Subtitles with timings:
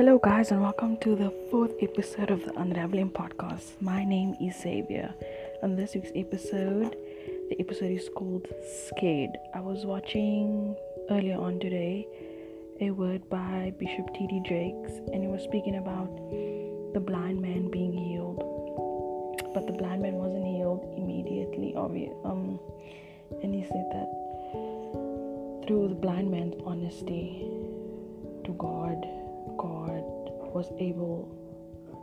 [0.00, 3.72] Hello, guys, and welcome to the fourth episode of the Unraveling podcast.
[3.82, 5.12] My name is Xavier.
[5.62, 6.96] and this week's episode,
[7.50, 8.46] the episode is called
[8.88, 9.36] Scared.
[9.54, 10.74] I was watching
[11.10, 12.08] earlier on today
[12.80, 14.40] a word by Bishop T.D.
[14.46, 16.08] Jakes, and he was speaking about
[16.94, 18.38] the blind man being healed.
[19.52, 22.16] But the blind man wasn't healed immediately, obviously.
[22.24, 22.58] Um,
[23.42, 24.08] and he said that
[25.66, 27.44] through the blind man's honesty
[28.46, 29.19] to God, God
[30.60, 31.24] was able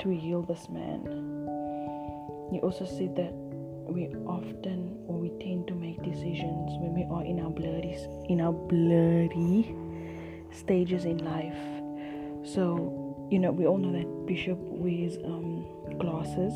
[0.00, 1.04] to heal this man.
[2.50, 3.34] He also said that
[3.92, 7.94] we often or we tend to make decisions when we are in our blurry
[8.30, 9.76] in our blurry
[10.50, 11.60] stages in life.
[12.54, 15.66] So, you know, we all know that Bishop wears um,
[15.98, 16.54] glasses.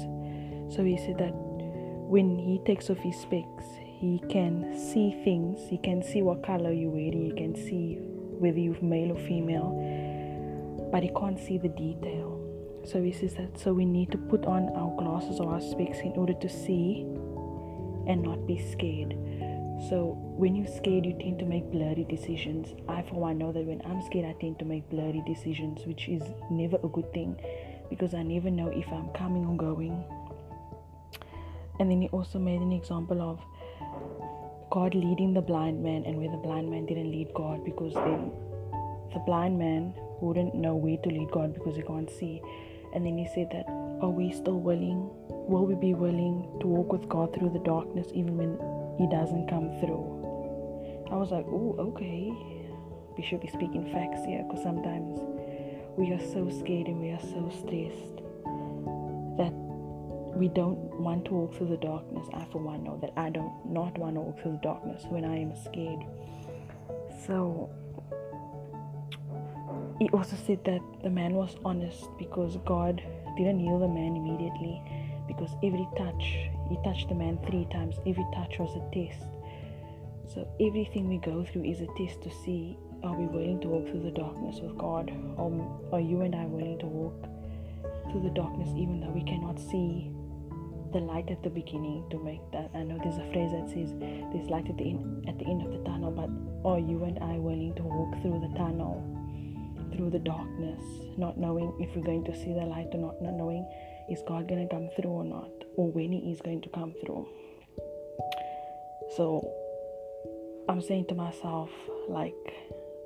[0.75, 3.67] So he said that when he takes off his specs,
[4.01, 5.61] he can see things.
[5.69, 7.27] He can see what color you're wearing.
[7.27, 7.99] He can see
[8.41, 10.02] whether you're male or female
[10.93, 12.39] but he can't see the detail.
[12.85, 15.99] So he says that so we need to put on our glasses or our specs
[16.01, 17.01] in order to see
[18.07, 19.17] and not be scared.
[19.89, 22.75] So when you're scared, you tend to make blurry decisions.
[22.89, 26.09] I, for one, know that when I'm scared, I tend to make blurry decisions, which
[26.09, 27.41] is never a good thing
[27.91, 30.05] because I never know if I'm coming or going.
[31.81, 33.41] And then he also made an example of
[34.71, 38.31] God leading the blind man and where the blind man didn't lead God because then
[39.13, 42.41] the blind man wouldn't know where to lead God because he can't see.
[42.95, 43.67] And then he said that,
[44.01, 45.11] Are we still willing?
[45.29, 48.55] Will we be willing to walk with God through the darkness even when
[48.99, 50.07] He doesn't come through?
[51.11, 52.33] I was like, Oh, okay.
[53.17, 55.21] We should be speaking facts here because sometimes
[55.97, 58.17] we are so scared and we are so stressed
[59.37, 59.53] that
[60.35, 62.27] we don't want to walk through the darkness.
[62.33, 65.25] I, for one, know that I don't not want to walk through the darkness when
[65.25, 66.05] I am scared.
[67.27, 67.71] So
[70.03, 73.01] he also said that the man was honest because God
[73.37, 74.83] didn't heal the man immediately
[75.29, 77.97] because every touch, he touched the man three times.
[78.05, 79.27] Every touch was a test.
[80.27, 83.89] So everything we go through is a test to see are we willing to walk
[83.91, 85.13] through the darkness with God?
[85.37, 85.51] Or
[85.93, 87.23] are you and I willing to walk
[88.11, 90.11] through the darkness even though we cannot see
[90.93, 92.71] the light at the beginning to make that?
[92.75, 93.95] I know there's a phrase that says
[94.35, 96.31] there's light at the end at the end of the tunnel, but
[96.69, 99.22] are you and I willing to walk through the tunnel?
[99.93, 100.83] Through the darkness,
[101.17, 103.69] not knowing if we're going to see the light or not, not knowing
[104.11, 106.95] is God going to come through or not, or when He is going to come
[107.05, 107.29] through.
[109.17, 109.49] So
[110.69, 111.71] I'm saying to myself,
[112.09, 112.35] like,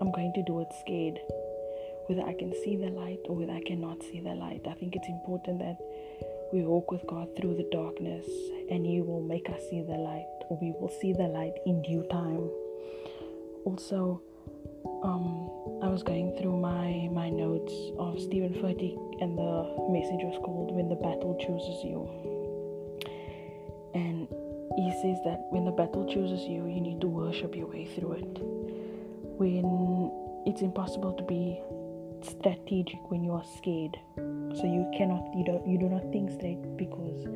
[0.00, 1.18] I'm going to do it scared.
[2.06, 4.62] Whether I can see the light or whether I cannot see the light.
[4.68, 5.76] I think it's important that
[6.52, 8.26] we walk with God through the darkness
[8.70, 11.82] and He will make us see the light, or we will see the light in
[11.82, 12.48] due time.
[13.64, 14.22] Also,
[15.02, 15.50] um,
[15.82, 19.52] I was going through my my notes of Steven Furtick, and the
[19.90, 22.08] message was called "When the Battle Chooses You."
[23.94, 24.28] And
[24.76, 28.12] he says that when the battle chooses you, you need to worship your way through
[28.12, 28.38] it.
[29.38, 30.10] When
[30.46, 31.60] it's impossible to be
[32.22, 33.96] strategic when you are scared,
[34.56, 37.26] so you cannot you don't you do not think straight because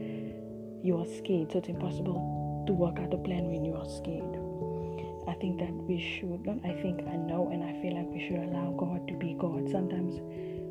[0.82, 1.53] you are scared.
[1.53, 4.40] So it's impossible to work out a plan when you are scared.
[5.41, 8.45] Think that we should not I think I know and I feel like we should
[8.45, 9.71] allow God to be God.
[9.71, 10.21] Sometimes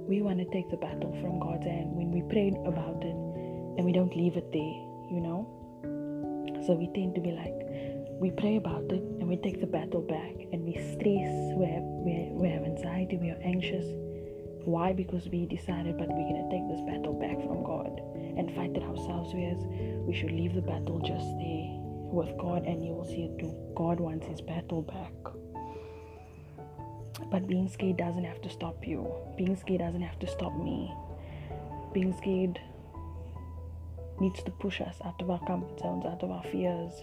[0.07, 3.18] we want to take the battle from God's hand when we pray about it
[3.78, 4.78] and we don't leave it there,
[5.09, 5.50] you know?
[6.68, 7.58] So we tend to be like
[8.22, 11.88] we pray about it and we take the battle back and we stress, we have,
[12.06, 13.85] we, we have anxiety, we are anxious.
[14.69, 14.94] Why?
[14.94, 17.97] Because we decided, but we're going to take this battle back from God
[18.38, 19.34] and fight it ourselves.
[19.34, 19.66] Whereas
[20.06, 21.59] we should leave the battle just there
[22.12, 23.56] with God and you will see it too.
[23.75, 25.14] God wants his battle back.
[27.31, 29.12] But being scared doesn't have to stop you.
[29.38, 30.94] Being scared doesn't have to stop me.
[31.94, 32.59] Being scared
[34.20, 36.94] needs to push us out of our comfort zones, out of our fears.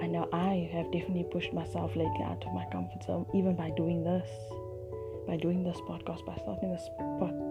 [0.00, 3.70] I know I have definitely pushed myself lately out of my comfort zone, even by
[3.70, 4.28] doing this,
[5.26, 6.88] by doing this podcast, by starting this,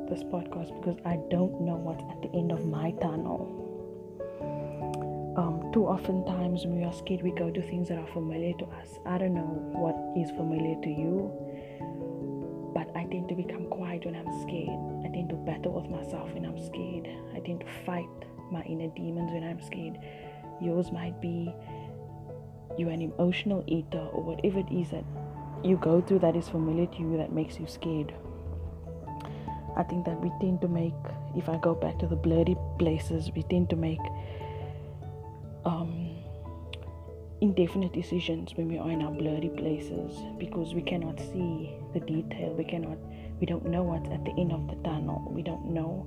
[0.10, 3.69] this podcast, because I don't know what's at the end of my tunnel
[5.40, 8.54] um, too often times when we are scared, we go to things that are familiar
[8.58, 9.00] to us.
[9.06, 11.32] I don't know what is familiar to you,
[12.76, 14.76] but I tend to become quiet when I'm scared.
[15.06, 17.08] I tend to battle with myself when I'm scared.
[17.34, 18.10] I tend to fight
[18.52, 19.98] my inner demons when I'm scared.
[20.62, 21.54] Yours might be
[22.78, 25.06] you're an emotional eater or whatever it is that
[25.64, 28.14] you go through that is familiar to you that makes you scared.
[29.78, 30.94] I think that we tend to make,
[31.38, 34.00] if I go back to the blurry places, we tend to make
[35.66, 36.16] um,
[37.42, 42.54] indefinite decisions when we are in our blurry places because we cannot see the detail,
[42.54, 42.98] we cannot
[43.40, 45.26] We don't know what's at the end of the tunnel.
[45.32, 46.06] We don't know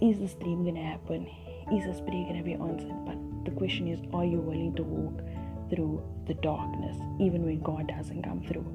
[0.00, 1.26] is this dream gonna happen?
[1.72, 2.92] Is this prayer gonna be answered?
[3.06, 3.16] But
[3.46, 5.22] the question is, are you willing to walk
[5.70, 8.66] through the darkness, even when God doesn't come through,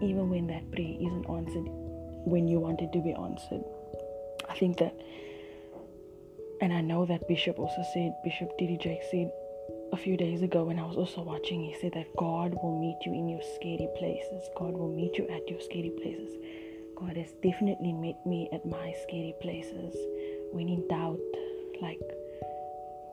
[0.00, 1.66] even when that prayer isn't answered
[2.24, 3.62] when you want it to be answered?
[4.48, 4.94] I think that,
[6.62, 8.78] and I know that Bishop also said, Bishop T.D.
[8.78, 9.32] Jake said
[9.92, 12.98] a few days ago when I was also watching, he said that God will meet
[13.04, 14.48] you in your scary places.
[14.56, 16.30] God will meet you at your scary places.
[16.94, 19.96] God has definitely met me at my scary places.
[20.52, 21.18] When in doubt,
[21.82, 21.98] like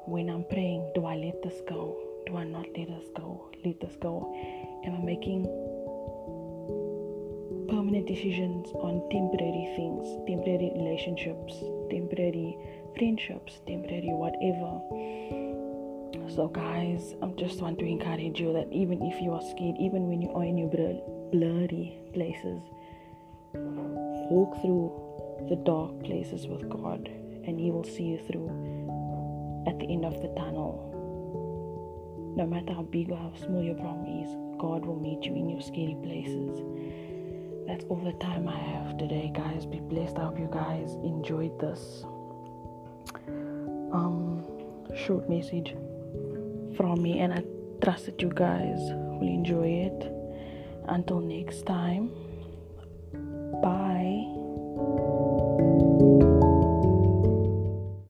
[0.05, 1.97] when I'm praying, do I let this go?
[2.27, 3.49] Do I not let this go?
[3.65, 4.31] Let this go?
[4.85, 5.45] Am I making
[7.67, 11.53] permanent decisions on temporary things, temporary relationships,
[11.89, 12.57] temporary
[12.97, 14.81] friendships, temporary whatever?
[16.35, 20.07] So, guys, I just want to encourage you that even if you are scared, even
[20.07, 22.61] when you are in your blurry places,
[23.53, 24.91] walk through
[25.49, 27.07] the dark places with God,
[27.45, 28.47] and He will see you through
[29.67, 30.85] at the end of the tunnel.
[32.35, 35.49] No matter how big or how small your problem is, God will meet you in
[35.49, 36.61] your scary places.
[37.65, 39.65] That's all the time I have today, guys.
[39.65, 40.17] Be blessed.
[40.17, 42.03] I hope you guys enjoyed this
[43.91, 44.45] um
[44.95, 45.75] short message
[46.75, 47.43] from me, and I
[47.83, 48.79] trust that you guys
[49.19, 50.11] will enjoy it.
[50.87, 52.09] Until next time,
[53.61, 54.48] bye.